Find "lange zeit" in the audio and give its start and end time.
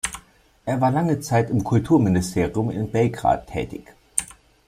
0.89-1.51